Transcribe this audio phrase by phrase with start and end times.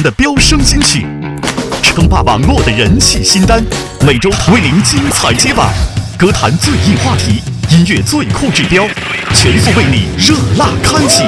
[0.00, 1.04] 的飙升金曲，
[1.82, 3.62] 称霸网络的人气新单，
[4.00, 5.68] 每周为您精彩接榜。
[6.16, 8.86] 歌坛最硬话题，音乐最酷指标，
[9.34, 11.24] 全速为你热辣开启。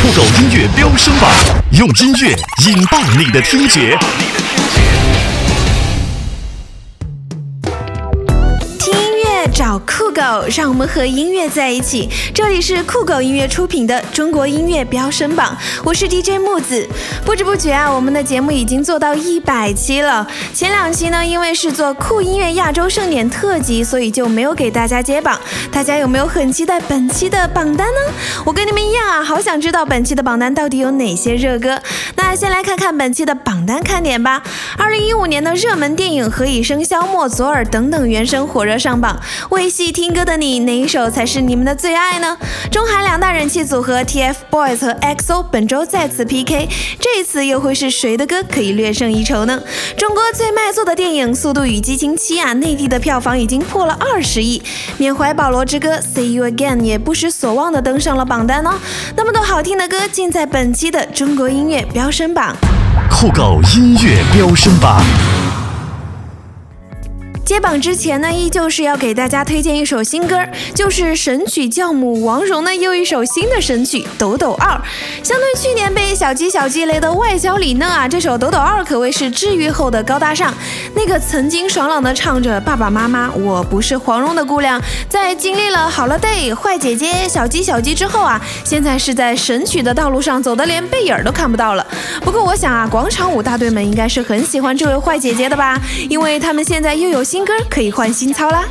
[0.00, 1.30] 酷狗音乐飙升榜，
[1.72, 2.36] 用音乐
[2.66, 3.98] 引爆你的听觉。
[9.80, 10.22] 酷狗，
[10.56, 12.08] 让我们和音乐在一起。
[12.34, 16.88] 这里是酷狗音乐出品的中国音乐飙升榜，我是 DJ 木子。
[17.24, 20.26] 不知不觉啊，我们的节目已经做到一百期了。
[20.52, 25.38] 前两期呢，因为是做酷音乐亚洲盛典特辑，所以就没有给大家揭榜。
[25.72, 28.14] 大家有没有很期待本期的榜单呢？
[28.44, 31.80] 我跟你们一样啊，好想知道本期的榜单到底有哪些热歌。
[32.16, 34.42] 那先来看看本期的榜单看点吧。
[34.76, 39.20] 二零一五年的热门电影《何以笙箫默》、左耳等等原声火热上榜。
[39.50, 42.36] 为戏听歌的你，哪一首才是你们的最爱呢？
[42.70, 46.68] 中韩两大人气组合 TFBOYS 和 EXO 本周再次 PK，
[47.00, 49.60] 这次又会是谁的歌可以略胜一筹呢？
[49.96, 54.62] 中国最卖座的电影《速度与激情七》啊，内地的票房已经破了二十亿，
[54.98, 58.74] 缅怀保罗之歌《See You Again》也不失所望的登上了榜单哦。
[59.16, 62.56] 那么多好听的歌，尽在本期的中国音乐飙升榜，
[63.10, 65.02] 酷狗音乐飙升榜。
[67.44, 70.40] 接榜之前呢，依旧是要给大家推荐一首新歌，
[70.74, 74.68] 就是神曲教母王蓉的又一首新的神曲《抖抖二》。
[75.22, 80.54] 相对去年被小鸡小鸡雷的外焦里嫩啊，这首《抖抖二》可谓是治愈后的高大上。
[80.94, 91.86] 那个曾经爽朗的唱着“爸爸妈妈，我不是黄蓉”的姑娘，在经历了好了 day、坏姐姐、小鸡小鸡之后啊，现在是在神曲的道路上走的连背影都看不到了。
[92.22, 95.78] 不过我想啊，广场舞大队们应该是很喜欢这位坏姐姐的吧，
[96.08, 97.22] 因为他们现在又有。
[97.34, 98.64] 新歌可以换新操啦。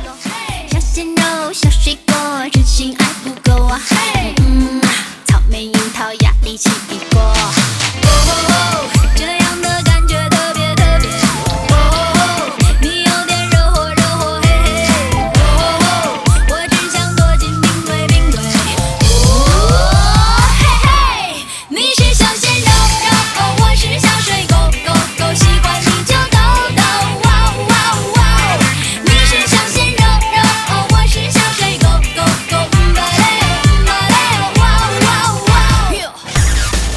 [0.70, 2.14] 小鲜肉，小水果，
[2.50, 3.78] 真心爱不够啊！
[3.90, 4.34] 嘿，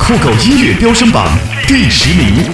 [0.08, 1.28] 酷狗音乐飙升榜
[1.68, 2.50] 第十名。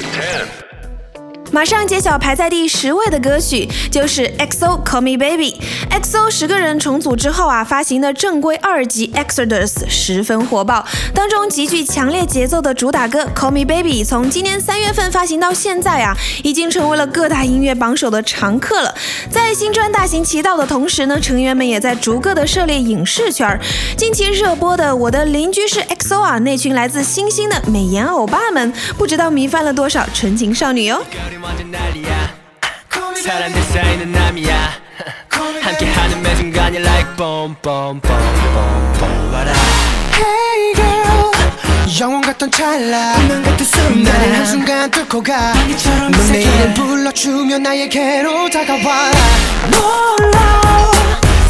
[1.51, 5.61] 马上揭晓排在第十位的歌曲，就是 EXO Call Me Baby。
[6.01, 10.83] XO 十个人重组之后啊，发行的正规二辑 Exodus 十分火爆，
[11.13, 18.95] 当中极具强烈节奏的主打歌 Call Me Baby，从今年三月份发行到现在啊，已经成为了各大音乐榜首的常客了。
[19.29, 23.59] 在新专大行其道的同时呢，成员们也在逐个的涉猎影视圈。
[23.95, 31.03] 近期热播的《我的邻居是 XO》啊，那群来自星星的美颜欧巴们，不知道迷翻了多少纯情少女哟。
[35.63, 38.19] 함께하는 매 순간이 like boom boom boom
[38.53, 39.33] boom boom.
[39.33, 39.49] What
[40.13, 41.31] Hey girl
[42.01, 43.13] 영원 같던 찰나.
[43.15, 44.03] 운명 같은 순간.
[44.03, 49.11] 나를 한순간 뚫고 가넌 내일을 불러주면 나에게로 다가와.
[49.71, 50.91] 놀라.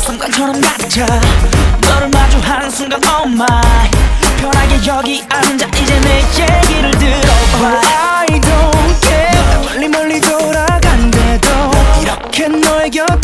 [0.05, 1.05] 순간처럼 낮아
[1.81, 3.89] 너를 마주하는 순간 oh my.
[4.37, 7.81] 편하게 여기 앉아 이제 내 얘기를 들어봐.
[7.81, 9.63] I don't care.
[9.65, 11.49] 멀리 멀리 돌아간대도
[12.01, 13.22] 이렇게 너의 곁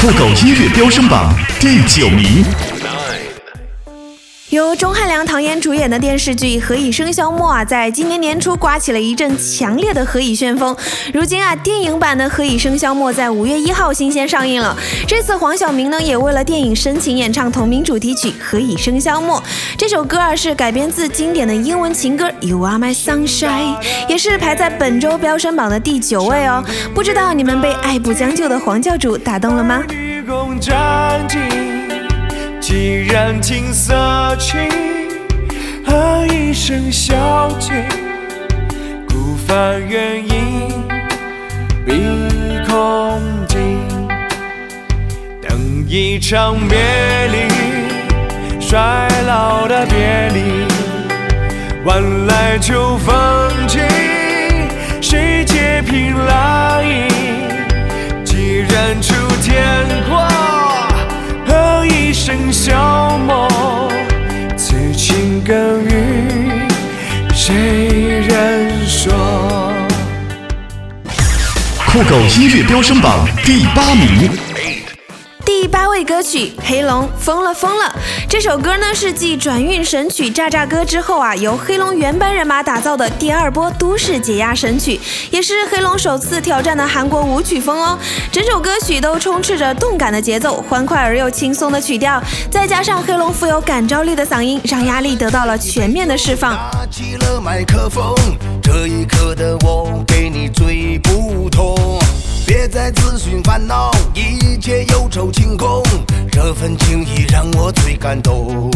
[0.00, 2.44] 酷狗音乐飙升榜第九名。
[5.86, 10.76] 演的电视剧《何以笙箫默》啊，在今年年初刮起了一阵强烈的何以旋风。
[11.14, 14.76] 如今啊，电影版的《何以笙箫默》在五月一号新鲜上映了。
[15.06, 19.38] 这次黄晓明呢，也为了电影深情演唱同名主题曲《何以笙箫默》。
[19.78, 23.76] 这首歌啊，是改编自经典的英文情歌《You Are My Sunshine》，
[24.08, 26.64] 也是排在本周飙升榜的第九位哦。
[26.96, 29.84] 不知道你们被爱不将就的黄教主打动了吗？
[35.86, 37.86] 何一声小姐，
[39.08, 40.68] 孤帆远影
[41.86, 41.92] 碧
[42.68, 43.78] 空尽，
[45.40, 46.76] 等一场别
[47.28, 47.48] 离，
[48.60, 50.40] 衰老的别离，
[51.84, 53.14] 晚来秋风
[53.68, 53.78] 起，
[55.00, 56.65] 谁借凭栏
[71.96, 74.30] 酷狗音乐飙升榜第八名。
[75.46, 77.84] 第八位歌曲《黑龙疯了疯了》
[78.28, 85.00] 这首歌呢是继转运神曲《炸炸歌》之后啊，由黑龙原班人马打造的第二波都市解压神曲，
[85.30, 87.98] 也是黑龙首次挑战的韩国舞曲风哦。
[88.30, 96.58] 整首歌曲都充斥着动感的节奏，欢快而又轻松的曲调，再加上黑龙富有感召力的嗓音，让压力得到了全面的释放。
[96.90, 98.14] 起了麦克风，
[98.66, 102.00] 这一刻的我给你最不同。
[102.44, 105.84] 别再自寻烦恼，一切忧愁清空，
[106.32, 108.68] 这份情谊让我最感动。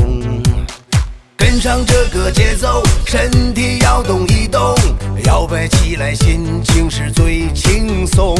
[1.36, 4.76] 跟上这个节奏，身体要动一动，
[5.24, 8.36] 摇摆起来，心情是最轻松。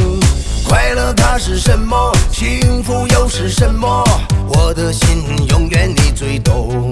[0.65, 2.15] 快乐它是什么？
[2.31, 4.01] 幸福又是什么？
[4.47, 6.89] 我的心永远你最懂。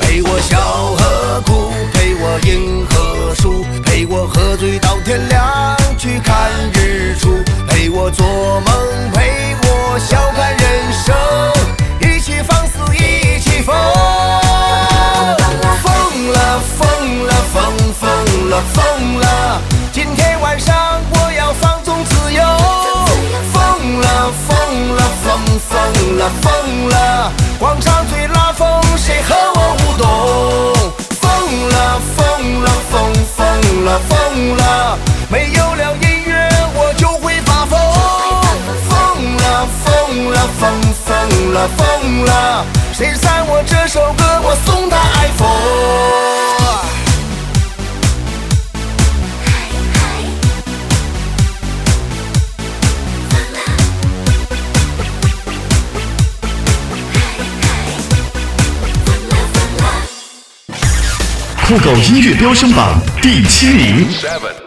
[0.00, 0.58] 陪我笑
[0.96, 11.14] 和哭，陪我赢和输，陪我喝醉到天亮去看日出，陪我做梦，陪我笑看人生，
[12.00, 13.74] 一起放肆，一起疯。
[15.82, 17.62] 疯了，疯了，疯
[17.92, 19.60] 疯了，疯了！
[19.92, 22.42] 今天晚上我要放纵自由。
[23.52, 24.56] 疯了，疯
[24.96, 25.26] 了，疯
[25.58, 25.72] 疯
[26.18, 27.32] 了，疯了！
[27.58, 30.06] 广场最拉风，谁和我舞动？
[31.20, 34.98] 疯了，疯了，疯疯了，疯了！
[35.28, 37.78] 没有了音乐，我就会发疯。
[38.88, 40.62] 疯了，疯了，疯
[41.04, 42.64] 疯了，疯了！
[42.92, 47.03] 谁赞我这首歌，我送他 iPhone。
[61.66, 64.63] 酷狗音乐飙升榜第七名。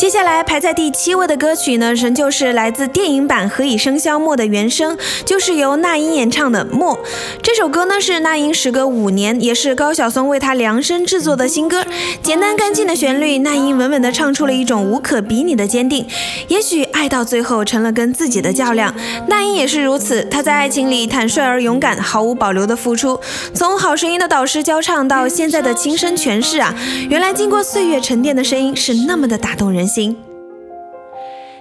[0.00, 6.96] 接下来排在第七位的歌曲呢，仍旧是来自电影版《何以笙箫默》的原声，就是由那英演唱的《默》。
[7.42, 11.84] 这首歌呢是那英时隔五年，也是高晓松为她量身制作的新歌。
[12.22, 16.06] 简单干净的旋律，那英稳稳地唱出了一种无可比拟的坚定。
[16.48, 18.94] 也许爱到最后成了跟自己的较量，
[19.28, 20.24] 那英也是如此。
[20.30, 23.20] 她在爱情里坦率而勇敢，毫无保留的付出。
[23.52, 26.74] 从好声音的导师教唱到现在的亲身诠释啊，
[27.10, 30.16] 原来经过岁月沉淀的声音是那么的打动人心。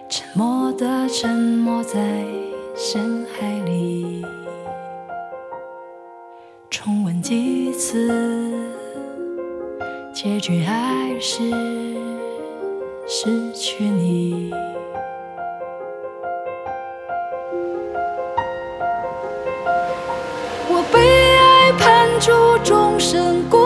[0.08, 2.00] 沉默的沉默在
[2.76, 4.24] 深海里，
[6.70, 8.54] 重温几次，
[10.14, 11.42] 结局还是
[13.08, 14.52] 失去你。
[20.72, 22.32] 我被爱判处
[22.64, 23.59] 终身孤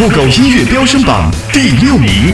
[0.00, 2.32] 酷狗音乐飙升榜第六名。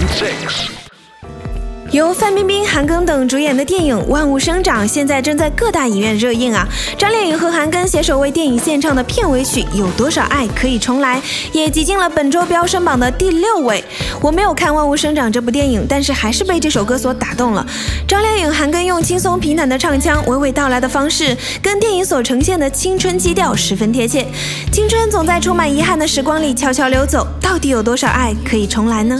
[1.90, 6.66] 由范冰冰、韩庚等主演的电影《万物生长》现在正在各大影院热映啊！
[6.98, 11.20] 张靓颖和韩庚携手为电影献唱的片尾曲《有多少爱可以重来》
[11.52, 13.82] 也挤进了本周飙升榜的第六位。
[14.26, 17.64] 我没有看《万物生长》这部电影，但是还是被这首歌所打动了。
[18.08, 24.26] 张靓颖韩庚用轻松平坦的唱腔、娓娓道来的方式，跟电影所呈现的青春基调十分贴切。
[24.72, 29.16] 青春总在充满遗憾的时光里悄悄溜走，到底有多少爱可以重来呢？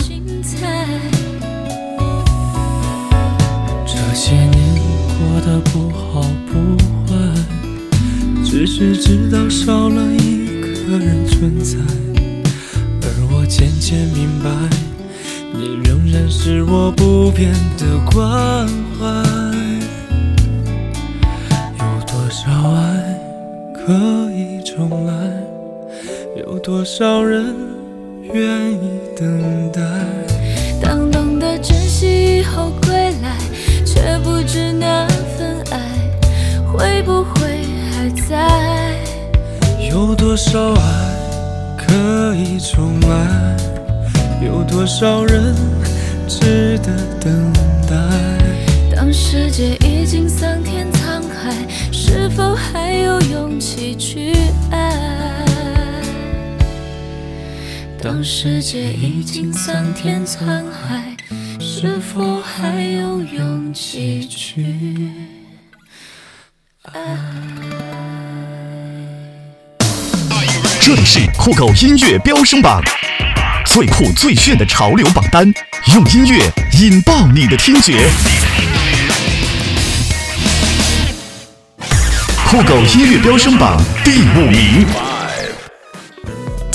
[3.87, 4.75] 这些年
[5.21, 6.21] 过得不好
[6.51, 6.59] 不
[7.07, 7.15] 坏，
[8.45, 10.49] 只是知道少了一
[10.91, 11.79] 个人存在，
[13.03, 14.51] 而我渐渐明白，
[16.29, 18.67] 是我不变的关
[18.99, 19.07] 怀。
[21.79, 23.19] 有多少爱
[23.75, 23.93] 可
[24.33, 25.13] 以重来？
[26.37, 27.55] 有多少人
[28.33, 29.81] 愿意等待？
[30.83, 33.37] 当懂得珍惜以后归来，
[33.85, 35.07] 却不知那
[35.37, 35.79] 份爱
[36.67, 38.97] 会不会还在。
[39.91, 41.15] 有多少爱
[41.79, 43.57] 可以重来？
[44.45, 45.55] 有多少人
[46.29, 47.53] 值得等
[47.89, 47.97] 待？
[48.95, 51.55] 当世界已经桑田沧海，
[51.93, 54.35] 是否还有勇气去
[54.71, 54.93] 爱？
[58.03, 61.17] 当世界已经桑田沧海，
[61.61, 65.11] 是否还有勇气去
[66.93, 67.01] 爱？
[70.81, 72.81] 这里是酷狗音乐飙升榜，
[73.65, 75.53] 最酷最炫的潮流榜单，
[75.95, 78.09] 用音乐引爆你的听觉。
[82.49, 84.85] 酷狗音乐飙升榜第五名，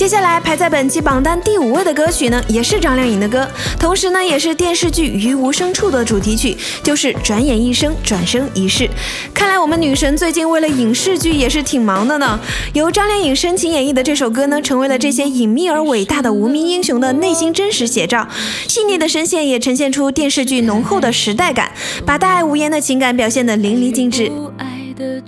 [0.01, 3.48] 接下来排在本期榜单第五位的歌曲呢，也是张靓颖的歌，
[3.79, 8.86] 同时呢，也是电视剧《于无声处》的主题曲，就是《转眼一生，转生一世》。
[9.31, 12.39] 看来我们女神最近为了影视剧也是挺忙的呢。
[12.74, 18.27] 由张靓颖深情演绎的这首歌呢，成为了这些隐秘而伟大的无名英雄的内心真实写照，
[18.67, 21.72] 细腻的声线也呈现出电视剧浓厚的时代感，
[22.08, 24.29] 把大爱无言的情感表现得淋漓尽致。
[24.29, 24.67] 不爱
[24.98, 25.22] 的，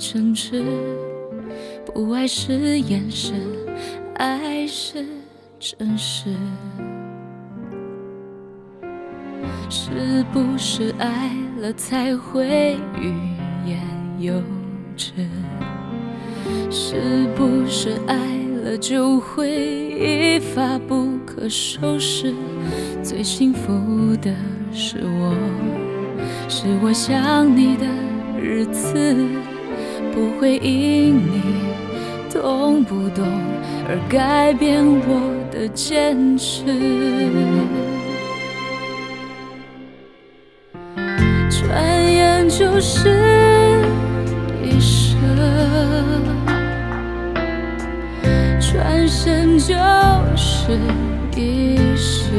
[1.93, 3.35] 不爱是眼神，
[4.15, 5.05] 爱是
[5.59, 6.35] 真实。
[9.69, 13.13] 是不是爱了才会欲
[13.65, 13.79] 言
[14.19, 14.33] 又
[14.95, 15.11] 止？
[16.69, 18.15] 是不是爱
[18.63, 22.33] 了就会一发不可收拾？
[23.01, 24.33] 最幸福的
[24.71, 25.35] 是我，
[26.47, 27.85] 是我想你的
[28.39, 29.15] 日子，
[30.13, 31.41] 不会因你
[32.33, 33.23] 懂不懂
[33.87, 35.21] 而改变我
[35.51, 36.65] 的坚持。
[41.51, 43.79] 转眼就是
[44.63, 45.15] 一生，
[48.59, 49.75] 转身就
[50.35, 50.79] 是
[51.35, 52.31] 一世。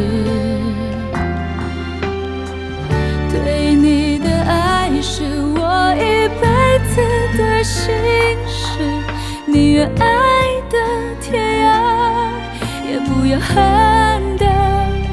[3.31, 5.23] 对你的爱是
[5.57, 6.45] 我一辈
[6.89, 7.01] 子
[7.39, 7.93] 的心，
[9.55, 10.07] 宁愿爱
[10.69, 10.77] 的
[11.21, 11.71] 天涯，
[12.91, 14.45] 也不要恨的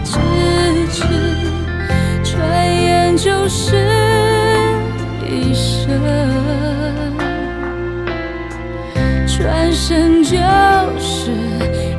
[0.04, 0.18] 咫
[0.92, 1.04] 尺。
[2.24, 2.42] 转
[2.76, 3.78] 眼就是
[5.24, 5.88] 一生，
[9.28, 10.36] 转身就
[10.98, 11.30] 是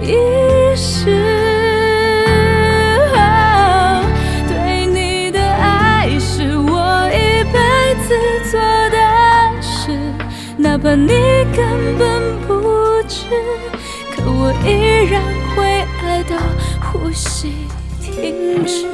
[0.02, 1.14] 一世。
[4.48, 7.60] 对你的爱是我一辈
[8.02, 8.18] 子
[8.50, 8.98] 做的
[9.60, 9.96] 事，
[10.56, 11.12] 哪怕你
[11.54, 12.21] 根本，
[15.04, 15.22] 然
[15.54, 16.36] 会爱到
[16.80, 17.52] 呼吸
[18.00, 18.86] 停止。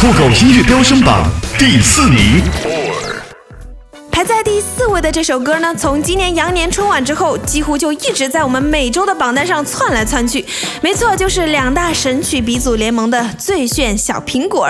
[0.00, 2.93] 酷狗音乐飙升榜第四名，排在
[4.94, 10.44] 为的这首歌呢，从今年羊年春晚之后，几乎就一直在我们每周的榜单上窜来窜去。
[10.80, 14.68] 没错，就是两大神曲鼻祖联盟的《最炫小苹果》。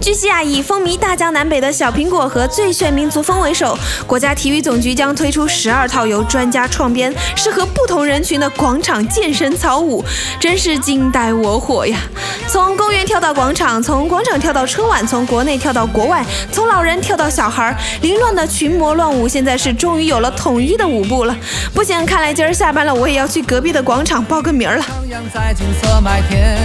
[0.00, 3.76] 据悉啊，以风靡大江南北的小苹果和最炫民族风为首，
[4.06, 10.04] 国家体育总局将推出十二套由专家创编、适合不同人群的广场健身操舞，
[10.38, 11.98] 真是惊呆我火呀！
[12.46, 21.34] 从公园跳到广场，从广场跳到春晚，从国内跳到国外，从老人跳到小孩，凌乱的群魔乱舞，现在是终于有了统一的舞步了。
[21.72, 24.84] 不行，看来今儿下班了，我也要去隔壁的广场报个名儿了。
[24.84, 26.58] 徜徉在金色麦田，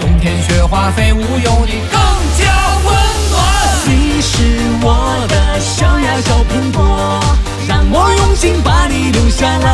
[0.00, 1.98] 冬天雪花飞舞，有你更
[2.38, 2.46] 加
[2.84, 2.94] 温
[3.32, 3.42] 暖。
[3.88, 4.38] 你是
[4.80, 7.20] 我的小呀小苹果，
[7.66, 9.66] 让我用心把你留下来。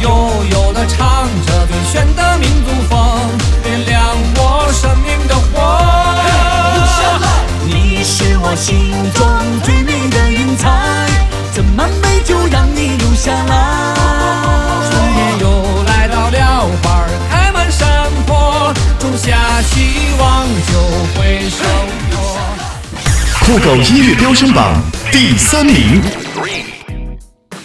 [0.00, 0.08] 悠
[0.50, 2.98] 悠地唱着最炫的民族风，
[3.62, 4.02] 点亮
[4.36, 5.84] 我生命的火。
[7.66, 9.28] 你是我心中
[9.62, 9.97] 最美
[11.58, 13.92] 这满美酒让你留下来？
[14.88, 20.78] 春天又来到了花开满山坡种下希望就
[21.18, 21.64] 会收
[22.12, 22.16] 获
[23.44, 26.00] 酷狗音乐飙升榜第三名。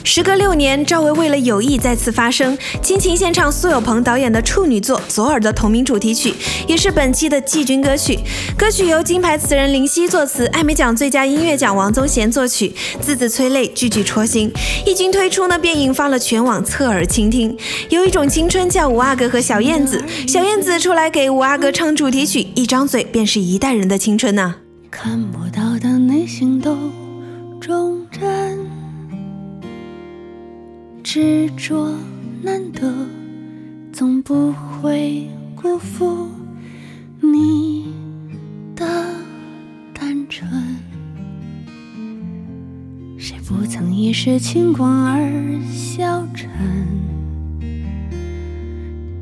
[0.05, 6.33] 时隔六年，赵薇为了友谊再次发声，倾情献唱苏有朋导演的处女作《左耳》的同名主题曲，
[6.67, 8.19] 也是本期的季军歌曲。
[8.57, 14.51] 歌曲由金牌词人林夕作词，艾美奖最佳音乐奖王宗贤作曲，字字催泪，句句戳心。
[14.85, 17.57] 一经推出呢，便引发了全网侧耳倾听。
[17.89, 24.55] 有一种青春叫五阿哥和小燕子，小燕子出来给五阿哥唱主题曲，一张嘴便是一代人的青春呐、
[24.91, 26.77] 看不到的内心都
[27.61, 28.52] 忠贞，
[31.15, 31.95] 执着
[32.41, 32.91] 难得，
[33.91, 36.27] 总不会辜负
[37.21, 37.93] 你
[38.75, 38.83] 的
[39.93, 40.49] 单纯。
[43.15, 46.49] 谁不曾一时轻狂而消沉？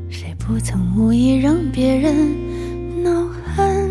[0.08, 3.90] 谁不曾无意让别人恼恨？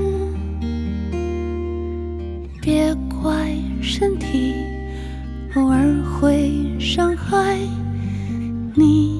[2.59, 4.55] 别怪身体
[5.53, 7.59] 偶尔会伤害
[8.75, 9.10] 你。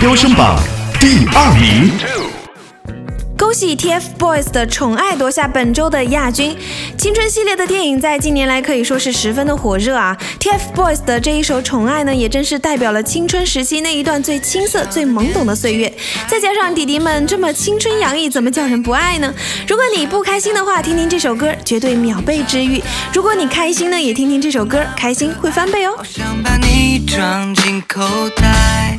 [0.00, 0.56] 飙升榜
[1.00, 1.90] 第二名。
[3.36, 6.56] 恭喜 TFBOYS 的《宠爱》夺下本周的亚军。
[6.96, 10.16] 青春系列的电影在近年来可以说是十分的火热啊。
[10.38, 15.92] TFBOYS 的这一首《宠爱》呢，也正是代表了青春时期那一段最青涩、最懵懂的岁月。
[16.28, 19.32] 再加上弟弟们这么青春洋溢，怎么叫人不爱呢？
[19.66, 22.80] 如果你不开心的话，听听这首歌，绝对秒被治愈；
[23.12, 25.96] 如果你开心呢，也听听这首歌，开心会翻倍哦。
[26.04, 28.02] 想把你装进口
[28.36, 28.98] 袋。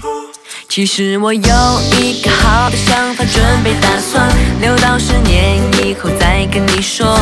[0.70, 4.30] 其实我有一个好的想法，准备打算
[4.62, 7.18] 留到十年以后再跟你说。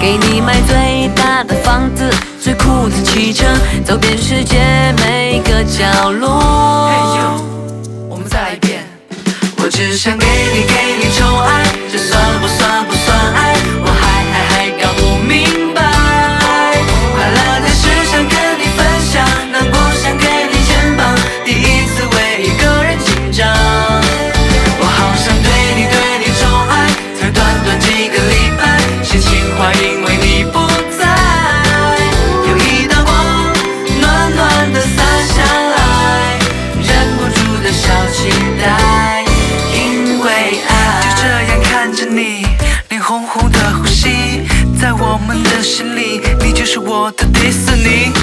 [0.00, 2.08] 给你买最大的房子，
[2.40, 3.44] 最酷的汽车，
[3.84, 4.58] 走遍世界
[5.04, 7.41] 每个角落。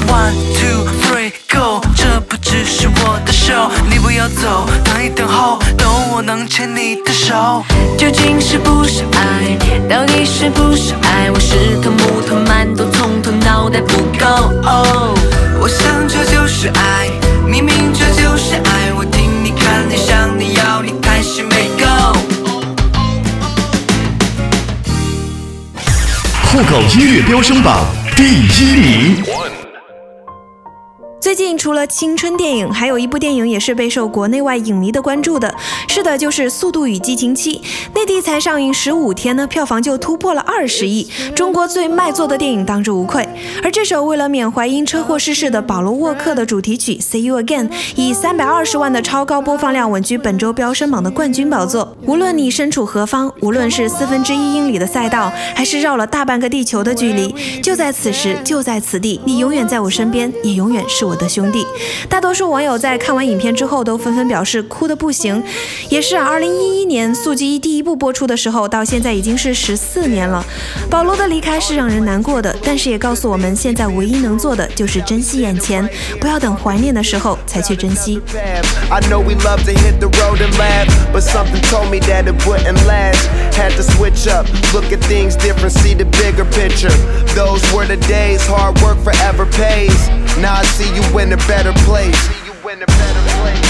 [0.10, 3.54] One two three go，这不只是我的秀，
[3.90, 7.64] 你不要走，等一等候，等我能牵你的手。
[7.96, 9.56] 究竟是不是爱？
[9.88, 11.30] 到底是不是爱？
[11.32, 14.26] 我是头木头馒头，从头脑袋不够。
[14.64, 15.14] 哦，
[15.62, 17.10] 我想这就是爱，
[17.46, 18.92] 明明这就是爱。
[18.98, 21.86] 我听你看你想你要你开心没够。
[26.52, 29.24] 酷狗音乐飙升榜第一名。
[31.30, 35.54] 最近除了青春电影，还有一部电影也是备受国内外影迷的关注的。
[35.88, 37.60] 是的，就是《速度与激情七》。
[37.94, 43.30] 内地才上映十五天呢，票房就突破了二十亿，中国最卖座的电影当之无愧。
[43.62, 51.96] 而这首为了缅怀因车祸逝世的保罗沃克的主题曲《See You Again》，以三百二十万的超高播放量稳居本周飙升榜的冠军宝座。
[52.08, 61.30] 无论你身处何方，无论是四分之一英里的赛道，还是绕了大半个地球的距离，就在此时，就在此地，你永远在我身边，也永远是我的。
[61.30, 61.64] 兄弟。
[62.10, 65.44] 大多数网友在看完影片之后都纷纷表示哭的不行。
[65.90, 70.44] 也是，二零一一年《速激一》第一部播出的时候，到现在已经是十四年了。
[70.90, 75.88] 保罗的离开是让人难过的，但是也告诉我们，现在唯一能做的就是珍惜眼前，
[76.20, 78.20] 不要等怀念的时候才去珍惜。
[78.90, 82.36] I know we love to hit the road and laugh, but something told me that it
[82.48, 83.28] wouldn't last.
[83.54, 86.94] Had to switch up, look at things different, see the bigger picture.
[87.36, 90.10] Those were the days, hard work forever pays.
[90.38, 93.69] Now I see you in a better place.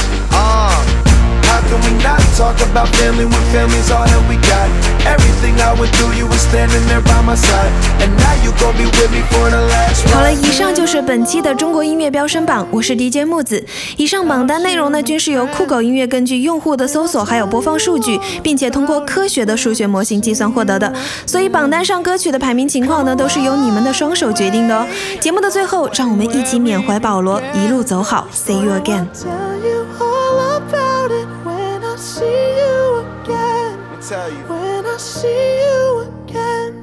[1.60, 4.68] How can we not talk about family when family's all that we got?
[5.06, 8.76] Everything I went through, you were standing there by my side, and now you gon'
[8.78, 13.64] be with me for the last 好了.以上就是本期的中国音乐飙升榜，我是 DJ 木子。
[13.98, 20.94] 以上榜单内容呢，均是由酷狗音乐根据用户的搜索还有播放数据，并且通过科学的数学模型计算获得的。
[21.26, 24.88] 所以榜单上歌曲的排名情况呢，都是由你们的双手决定的哦。
[25.20, 29.08] 节目的最后，让我们一起缅怀保罗，一路走好，See you again。
[32.20, 34.02] See you again.
[34.02, 34.44] Tell you.
[34.52, 36.74] When I see you again.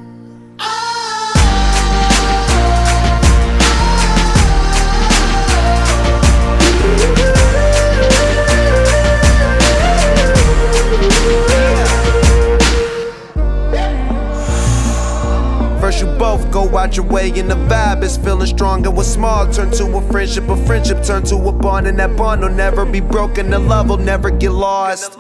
[15.81, 19.09] First you both go out your way and the vibe is feeling strong and what's
[19.09, 22.51] small turn to a friendship, a friendship turn to a bond and that bond will
[22.51, 25.19] never be broken, the love will never get lost.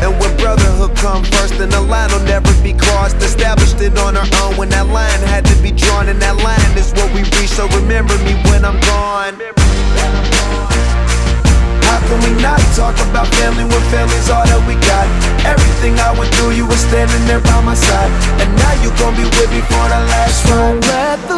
[0.00, 3.16] And when brotherhood come first, then the line will never be crossed.
[3.16, 6.78] Established it on our own when that line had to be drawn, and that line
[6.78, 7.50] is what we reach.
[7.50, 9.34] So remember me when I'm gone.
[11.82, 15.57] How can we not talk about family when family's all that we got?
[16.78, 18.12] Standing there by my side.
[18.40, 21.37] And now you gon' be with me for the last ride.